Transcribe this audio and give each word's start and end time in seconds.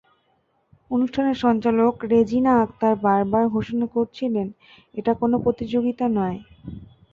অনুষ্ঠানের 0.91 1.37
সঞ্চালক 1.37 1.93
রেজিনা 2.11 2.51
আখতার 2.61 2.95
বারবার 3.03 3.43
ঘোষণা 3.47 3.85
করছিলেন 3.95 4.47
এটা 4.95 5.11
কোনো 5.21 5.35
প্রতিযোগিতা 5.45 6.05
নয়। 6.17 6.37